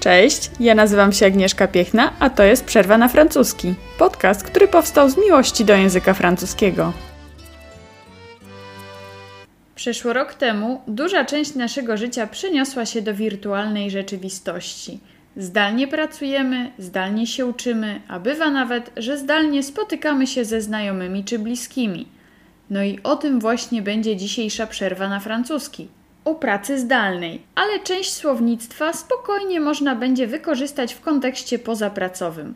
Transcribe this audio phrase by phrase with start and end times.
[0.00, 3.74] Cześć, ja nazywam się Agnieszka Piechna, a to jest Przerwa na francuski.
[3.98, 6.92] Podcast, który powstał z miłości do języka francuskiego.
[9.74, 15.00] Przeszło rok temu duża część naszego życia przeniosła się do wirtualnej rzeczywistości.
[15.36, 21.38] Zdalnie pracujemy, zdalnie się uczymy, a bywa nawet, że zdalnie spotykamy się ze znajomymi czy
[21.38, 22.08] bliskimi.
[22.70, 25.88] No i o tym właśnie będzie dzisiejsza przerwa na francuski
[26.24, 32.54] o pracy zdalnej, ale część słownictwa spokojnie można będzie wykorzystać w kontekście pozapracowym.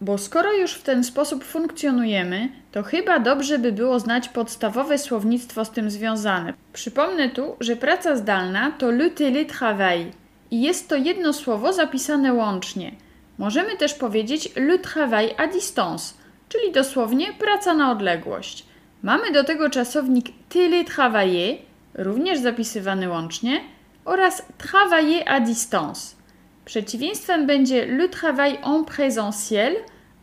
[0.00, 5.64] Bo skoro już w ten sposób funkcjonujemy, to chyba dobrze by było znać podstawowe słownictwo
[5.64, 6.54] z tym związane.
[6.72, 10.10] Przypomnę tu, że praca zdalna to le télétravail
[10.50, 12.92] i jest to jedno słowo zapisane łącznie.
[13.38, 16.14] Możemy też powiedzieć le travail à distance,
[16.48, 18.66] czyli dosłownie praca na odległość.
[19.02, 21.56] Mamy do tego czasownik télétravailler,
[21.94, 23.60] również zapisywany łącznie,
[24.04, 26.16] oraz travailler à distance.
[26.64, 29.76] Przeciwieństwem będzie le travail en présentiel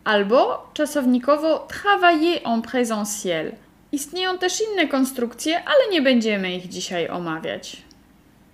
[0.04, 3.52] albo czasownikowo travailler en présentiel.
[3.92, 7.82] Istnieją też inne konstrukcje, ale nie będziemy ich dzisiaj omawiać.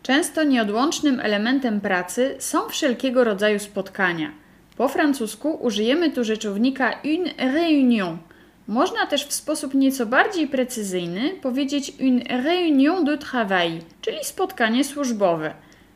[0.04, 4.32] Często nieodłącznym elementem pracy są wszelkiego rodzaju spotkania.
[4.78, 8.18] Po francusku użyjemy tu rzeczownika une réunion–
[8.68, 15.54] można też w sposób nieco bardziej precyzyjny powiedzieć une réunion de travail, czyli spotkanie służbowe.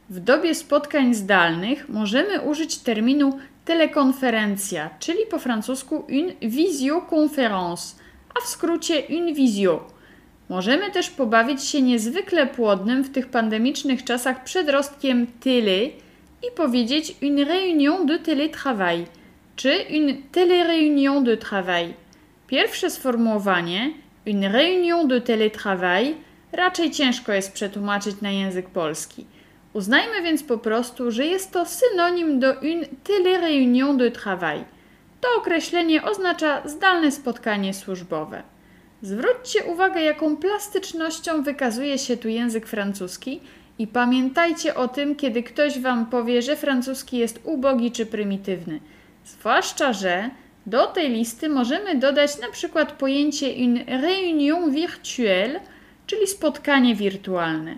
[0.10, 7.96] W dobie spotkań zdalnych możemy użyć terminu telekonferencja, czyli po francusku une visioconférence,
[8.36, 9.88] a w skrócie une visio.
[10.50, 15.90] Możemy też pobawić się niezwykle płodnym w tych pandemicznych czasach przedrostkiem télé
[16.48, 19.06] i powiedzieć une réunion de télétravail,
[19.56, 21.94] czy une téléréunion de travail.
[22.52, 23.94] Pierwsze sformułowanie,
[24.28, 26.16] une réunion de télétravail,
[26.52, 29.26] raczej ciężko jest przetłumaczyć na język polski.
[29.74, 34.64] Uznajmy więc po prostu, że jest to synonim do une téléréunion de travail.
[35.22, 38.44] To określenie oznacza zdalne spotkanie służbowe.
[39.02, 43.42] Zwróćcie uwagę, jaką plastycznością wykazuje się tu język francuski
[43.80, 48.80] i pamiętajcie o tym, kiedy ktoś wam powie, że francuski jest ubogi czy prymitywny.
[49.26, 50.30] Zwłaszcza, że
[50.66, 55.60] do tej listy możemy dodać na przykład pojęcie une réunion virtuelle,
[56.08, 57.76] czyli spotkanie wirtualne.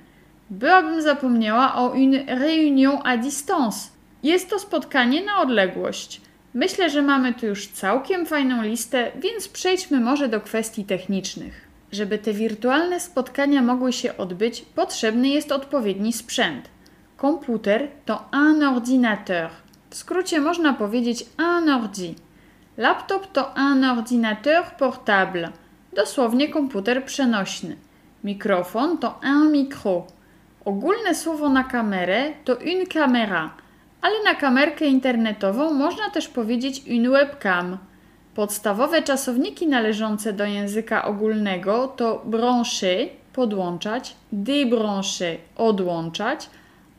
[0.49, 3.89] Byłabym zapomniała o une réunion à distance.
[4.23, 6.21] Jest to spotkanie na odległość.
[6.53, 11.67] Myślę, że mamy tu już całkiem fajną listę, więc przejdźmy może do kwestii technicznych.
[11.91, 16.69] Żeby te wirtualne spotkania mogły się odbyć, potrzebny jest odpowiedni sprzęt.
[17.17, 19.49] Komputer to un ordinateur.
[19.89, 22.15] W skrócie można powiedzieć un ordi.
[22.77, 25.49] Laptop to un ordinateur portable,
[25.95, 27.75] dosłownie komputer przenośny.
[28.23, 30.07] Mikrofon to un micro.
[30.65, 33.49] Ogólne słowo na kamerę to une camera,
[34.01, 37.77] ale na kamerkę internetową można też powiedzieć une webcam.
[38.35, 46.49] Podstawowe czasowniki należące do języka ogólnego to brancher podłączać, débrancher odłączać,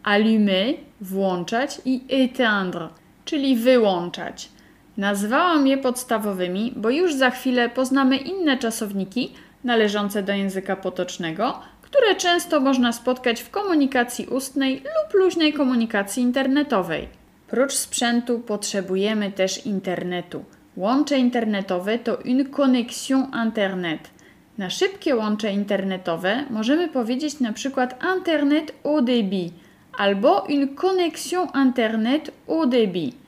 [0.03, 2.89] allumer włączać i éteindre,
[3.25, 4.54] czyli wyłączać.
[4.97, 9.33] Nazwałam je podstawowymi, bo już za chwilę poznamy inne czasowniki
[9.65, 17.09] należące do języka potocznego, które często można spotkać w komunikacji ustnej lub luźnej komunikacji internetowej.
[17.49, 20.45] Prócz sprzętu potrzebujemy też internetu.
[20.77, 24.11] Łącze internetowe to une connexion internet.
[24.59, 29.53] Na szybkie łącze internetowe możemy powiedzieć na przykład internet au débit
[29.99, 33.24] albo une connexion internet au débit.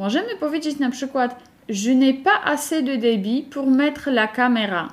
[0.00, 4.88] Możemy powiedzieć na przykład Je n'ai pas assez de débit pour mettre la caméra.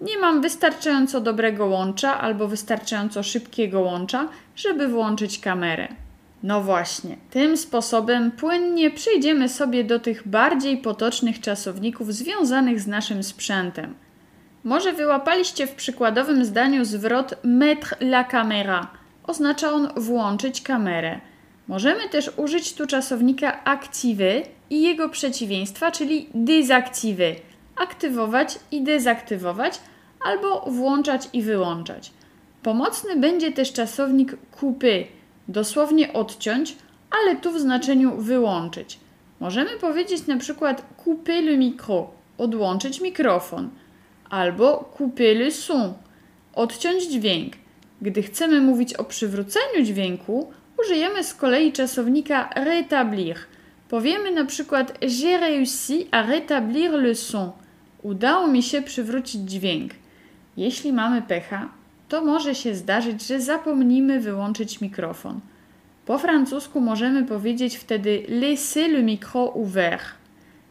[0.00, 5.88] Nie mam wystarczająco dobrego łącza albo wystarczająco szybkiego łącza, żeby włączyć kamerę.
[6.42, 13.22] No właśnie, tym sposobem płynnie przejdziemy sobie do tych bardziej potocznych czasowników związanych z naszym
[13.22, 13.94] sprzętem.
[14.64, 18.86] Może wyłapaliście w przykładowym zdaniu zwrot mettre la caméra.
[19.26, 21.20] Oznacza on włączyć kamerę.
[21.68, 27.34] Możemy też użyć tu czasownika activer i jego przeciwieństwa, czyli désactiver.
[27.76, 29.80] Aktywować i dezaktywować,
[30.24, 32.12] albo włączać i wyłączać.
[32.62, 35.04] Pomocny będzie też czasownik couper,
[35.48, 36.76] dosłownie odciąć,
[37.10, 38.98] ale tu w znaczeniu wyłączyć.
[39.40, 43.70] Możemy powiedzieć na przykład couper le micro, odłączyć mikrofon,
[44.30, 45.92] albo couper le son,
[46.54, 47.52] odciąć dźwięk.
[48.02, 50.52] Gdy chcemy mówić o przywróceniu dźwięku,
[50.84, 53.36] użyjemy z kolei czasownika rétablir.
[53.88, 57.52] Powiemy na przykład J'ai réussi à rétablir le son.
[58.02, 59.90] Udało mi się przywrócić dźwięk.
[60.56, 61.68] Jeśli mamy pecha,
[62.08, 65.40] to może się zdarzyć, że zapomnimy wyłączyć mikrofon.
[66.06, 70.04] Po francusku możemy powiedzieć wtedy laissez le micro ouvert.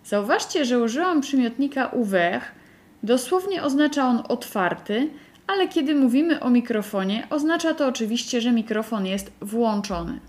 [0.06, 2.46] Zauważcie, że użyłam przymiotnika ouvert.
[3.04, 5.10] Dosłownie oznacza on otwarty,
[5.48, 10.20] ale kiedy mówimy o mikrofonie, oznacza to oczywiście, że mikrofon jest włączony.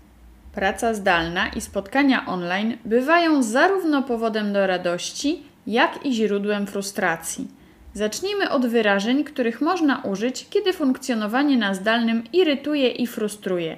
[0.53, 7.47] Praca zdalna i spotkania online bywają zarówno powodem do radości, jak i źródłem frustracji.
[7.93, 13.77] Zacznijmy od wyrażeń, których można użyć, kiedy funkcjonowanie na zdalnym irytuje i frustruje.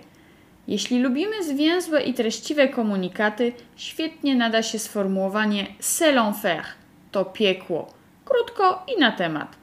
[0.68, 6.62] Jeśli lubimy zwięzłe i treściwe komunikaty, świetnie nada się sformułowanie c'est l'enfer
[7.12, 7.94] to piekło.
[8.26, 9.56] Krótko i na temat.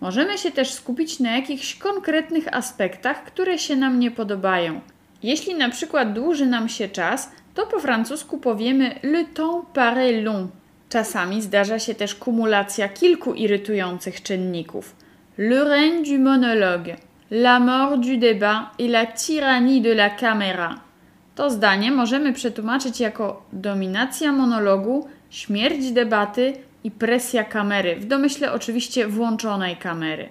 [0.00, 4.80] Możemy się też skupić na jakichś konkretnych aspektach, które się nam nie podobają.
[5.22, 10.50] Jeśli na przykład dłuży nam się czas, to po francusku powiemy le temps paraît long.
[10.88, 14.96] Czasami zdarza się też kumulacja kilku irytujących czynników.
[15.38, 16.96] Le règne du monologue,
[17.30, 20.80] la mort du débat et la tyrannie de la caméra.
[21.34, 26.52] To zdanie możemy przetłumaczyć jako dominacja monologu, śmierć debaty
[26.86, 30.28] i presja kamery, w domyśle oczywiście włączonej kamery.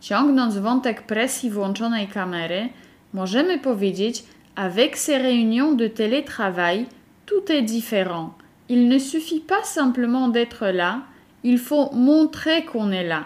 [0.00, 2.68] Ciągnąc wątek presji włączonej kamery,
[3.12, 4.24] możemy powiedzieć
[4.54, 6.86] avec ces réunions de télétravail,
[7.26, 8.30] tout est différent.
[8.68, 11.02] Il ne suffit pas simplement d'être là,
[11.44, 13.24] il faut montrer qu'on est là.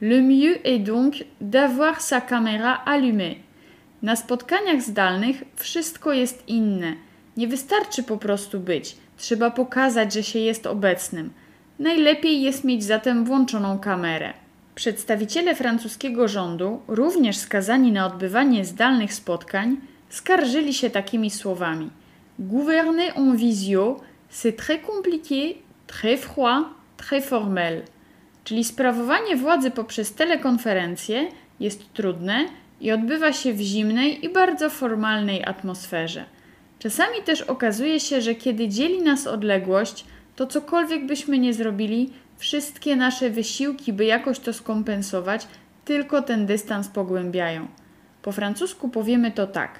[0.00, 3.36] Le mieux est donc d'avoir sa caméra allumée.
[4.02, 6.94] Na spotkaniach zdalnych wszystko jest inne.
[7.36, 11.30] Nie wystarczy po prostu być, trzeba pokazać, że się jest obecnym.
[11.78, 14.32] Najlepiej jest mieć zatem włączoną kamerę.
[14.74, 19.76] Przedstawiciele francuskiego rządu, również skazani na odbywanie zdalnych spotkań,
[20.08, 21.90] skarżyli się takimi słowami:
[22.38, 24.00] Gouverner en visio,
[24.32, 25.54] c'est très compliqué,
[25.86, 26.64] très froid,
[26.96, 27.82] très formel.
[28.44, 31.28] Czyli sprawowanie władzy poprzez telekonferencję
[31.60, 32.48] jest trudne
[32.80, 36.24] i odbywa się w zimnej i bardzo formalnej atmosferze.
[36.78, 40.04] Czasami też okazuje się, że kiedy dzieli nas odległość,
[40.38, 45.46] to cokolwiek byśmy nie zrobili, wszystkie nasze wysiłki, by jakoś to skompensować,
[45.84, 47.68] tylko ten dystans pogłębiają.
[48.22, 49.70] Po francusku powiemy to tak: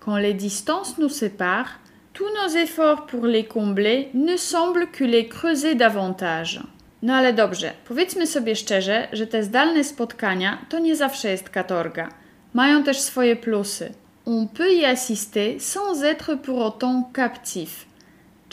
[0.00, 1.78] Quand les distances nous séparent,
[2.12, 6.60] tous nos efforts pour les combler ne semblent que les creuser davantage.
[7.02, 12.08] No ale dobrze, powiedzmy sobie szczerze, że te zdalne spotkania to nie zawsze jest katorga.
[12.54, 13.92] Mają też swoje plusy.
[14.26, 17.93] On peut y assister sans être pour autant captif.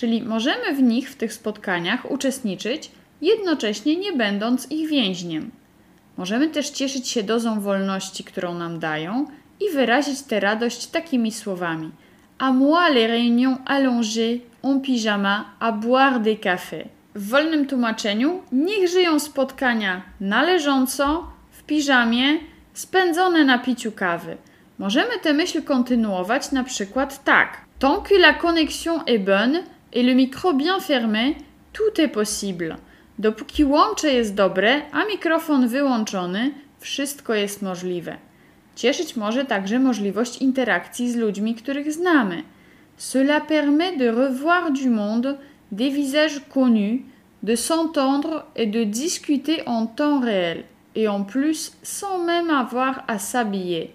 [0.01, 5.51] Czyli możemy w nich, w tych spotkaniach, uczestniczyć, jednocześnie nie będąc ich więźniem.
[6.17, 9.25] Możemy też cieszyć się dozą wolności, którą nam dają
[9.59, 11.91] i wyrazić tę radość takimi słowami.
[12.39, 16.87] A moi les réunions allongées, en pyjama, à boire des cafés.
[17.15, 22.39] W wolnym tłumaczeniu niech żyją spotkania należąco, w piżamie,
[22.73, 24.37] spędzone na piciu kawy.
[24.79, 27.57] Możemy tę myśl kontynuować na przykład tak.
[27.79, 29.63] Tant que la connexion est bonne
[29.93, 31.35] et le micro bien fermé,
[31.73, 32.77] tout est possible.
[33.19, 38.17] Dopóki łącze jest dobre, a mikrofon wyłączony, wszystko jest możliwe.
[38.75, 42.43] Cieszyć może także możliwość interakcji z ludźmi, których znamy.
[42.97, 45.37] Cela permet de revoir du monde,
[45.71, 47.01] des visages connus,
[47.43, 50.63] de s'entendre et de discuter en temps réel,
[50.95, 53.87] et en plus sans même avoir à s'habiller.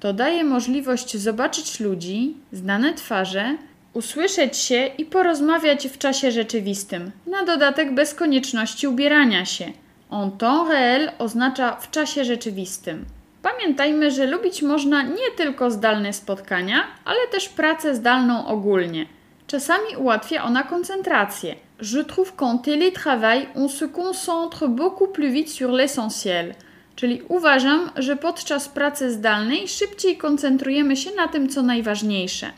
[0.00, 3.56] To daje możliwość zobaczyć ludzi, znane twarze,
[3.96, 9.72] usłyszeć się i porozmawiać w czasie rzeczywistym, na dodatek bez konieczności ubierania się.
[10.12, 13.04] En temps réel oznacza w czasie rzeczywistym.
[13.42, 19.06] Pamiętajmy, że lubić można nie tylko zdalne spotkania, ale też pracę zdalną ogólnie.
[19.46, 21.54] Czasami ułatwia ona koncentrację.
[21.82, 26.54] Je trouve qu'en télétravail on se concentre beaucoup plus vite sur l'essentiel.
[26.96, 32.50] Czyli uważam, że podczas pracy zdalnej szybciej koncentrujemy się na tym, co najważniejsze.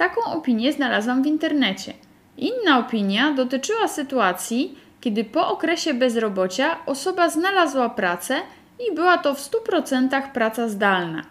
[0.00, 1.92] Taką opinię znalazłam w internecie.
[2.38, 8.34] Inna opinia dotyczyła sytuacji, kiedy po okresie bezrobocia osoba znalazła pracę
[8.88, 11.22] i była to w 100% praca zdalna.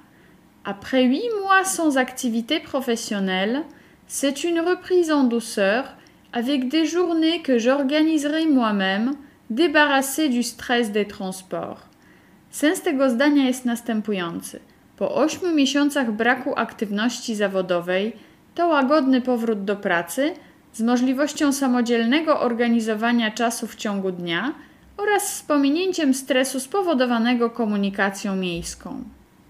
[0.63, 3.63] Après 8 mois sans activité professionnelle,
[4.07, 5.83] c'est une reprise en douceur
[6.31, 9.15] avec des journées que j'organiserai moi-même,
[9.49, 11.81] débarrassée du stress des transports.
[12.51, 14.59] Sens tego zdania jest następujący.
[14.97, 18.28] Po 8 miesiącach braku aktywności zawodowej,
[18.59, 20.33] to łagodny powrót do pracy
[20.73, 24.53] z możliwością samodzielnego organizowania czasu w ciągu dnia
[24.97, 29.03] oraz z pominięciem stresu spowodowanego komunikacją miejską.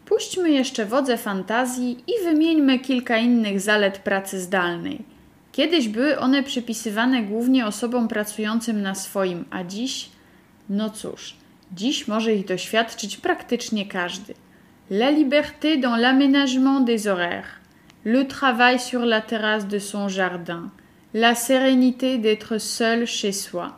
[0.06, 5.02] Puśćmy jeszcze wodze fantazji i wymieńmy kilka innych zalet pracy zdalnej.
[5.52, 10.10] Kiedyś były one przypisywane głównie osobom pracującym na swoim, a dziś?
[10.70, 11.36] No cóż,
[11.74, 14.34] dziś może ich doświadczyć praktycznie każdy.
[14.90, 17.59] la liberté dans l'aménagement des horaires,
[18.06, 20.72] le travail sur la terrasse de son jardin,
[21.14, 23.74] la sérénité d'être seul chez soi,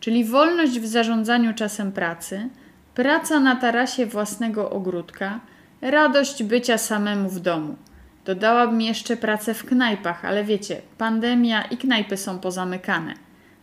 [0.00, 2.48] czyli wolność w zarządzaniu czasem pracy,
[2.94, 5.40] praca na tarasie własnego ogródka,
[5.82, 7.76] radość bycia samemu w domu.
[8.24, 13.14] Dodałabym jeszcze pracę w knajpach, ale wiecie, pandemia i knajpy są pozamykane.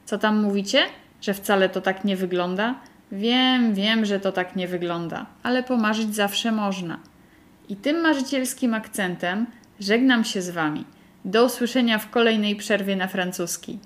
[0.05, 0.79] Co tam mówicie?
[1.21, 2.75] Że wcale to tak nie wygląda?
[3.11, 6.99] Wiem, wiem, że to tak nie wygląda, ale pomarzyć zawsze można.
[7.69, 9.45] I tym marzycielskim akcentem
[9.79, 10.85] żegnam się z Wami.
[11.25, 13.79] Do usłyszenia w kolejnej przerwie na francuski.